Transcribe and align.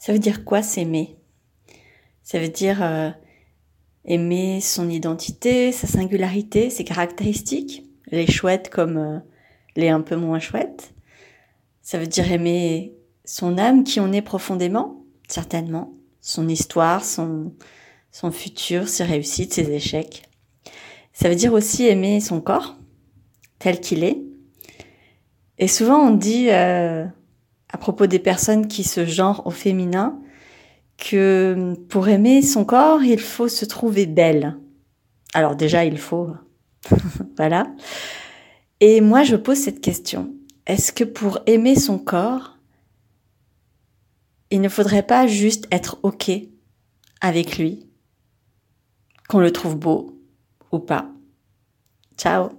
Ça 0.00 0.14
veut 0.14 0.18
dire 0.18 0.46
quoi 0.46 0.62
s'aimer? 0.62 1.18
Ça 2.22 2.38
veut 2.38 2.48
dire 2.48 2.82
euh, 2.82 3.10
aimer 4.06 4.62
son 4.62 4.88
identité, 4.88 5.72
sa 5.72 5.86
singularité, 5.86 6.70
ses 6.70 6.84
caractéristiques, 6.84 7.84
les 8.10 8.26
chouettes 8.26 8.70
comme 8.70 8.96
euh, 8.96 9.18
les 9.76 9.90
un 9.90 10.00
peu 10.00 10.16
moins 10.16 10.38
chouettes? 10.38 10.94
Ça 11.82 11.98
veut 11.98 12.06
dire 12.06 12.32
aimer 12.32 12.94
son 13.26 13.58
âme 13.58 13.84
qui 13.84 14.00
on 14.00 14.10
est 14.12 14.22
profondément, 14.22 15.04
certainement, 15.28 15.92
son 16.22 16.48
histoire, 16.48 17.04
son, 17.04 17.52
son 18.10 18.32
futur, 18.32 18.88
ses 18.88 19.04
réussites, 19.04 19.52
ses 19.52 19.70
échecs? 19.70 20.22
Ça 21.12 21.28
veut 21.28 21.34
dire 21.34 21.52
aussi 21.52 21.86
aimer 21.86 22.20
son 22.20 22.40
corps 22.40 22.78
tel 23.58 23.80
qu'il 23.80 24.02
est. 24.02 24.22
Et 25.58 25.68
souvent 25.68 25.98
on 25.98 26.14
dit 26.14 26.48
euh, 26.48 27.04
à 27.72 27.78
propos 27.78 28.06
des 28.06 28.18
personnes 28.18 28.68
qui 28.68 28.84
se 28.84 29.06
genrent 29.06 29.46
au 29.46 29.50
féminin 29.50 30.20
que 30.96 31.74
pour 31.88 32.08
aimer 32.08 32.42
son 32.42 32.64
corps, 32.64 33.02
il 33.02 33.20
faut 33.20 33.48
se 33.48 33.64
trouver 33.64 34.06
belle. 34.06 34.56
Alors 35.32 35.56
déjà, 35.56 35.84
il 35.84 35.98
faut. 35.98 36.32
voilà. 37.36 37.66
Et 38.80 39.00
moi, 39.00 39.22
je 39.22 39.36
pose 39.36 39.58
cette 39.58 39.80
question. 39.80 40.34
Est-ce 40.66 40.92
que 40.92 41.04
pour 41.04 41.40
aimer 41.46 41.74
son 41.74 41.98
corps, 41.98 42.58
il 44.50 44.60
ne 44.60 44.68
faudrait 44.68 45.06
pas 45.06 45.26
juste 45.26 45.66
être 45.70 45.98
OK 46.02 46.30
avec 47.20 47.58
lui, 47.58 47.88
qu'on 49.28 49.40
le 49.40 49.52
trouve 49.52 49.76
beau 49.76 50.20
ou 50.72 50.80
pas? 50.80 51.10
Ciao 52.16 52.50